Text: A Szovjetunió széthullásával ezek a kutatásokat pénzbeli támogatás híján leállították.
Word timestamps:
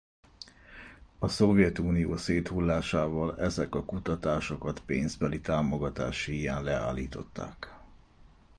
A 1.19 1.27
Szovjetunió 1.27 2.17
széthullásával 2.17 3.39
ezek 3.39 3.75
a 3.75 3.85
kutatásokat 3.85 4.79
pénzbeli 4.79 5.41
támogatás 5.41 6.25
híján 6.25 6.63
leállították. 6.63 7.71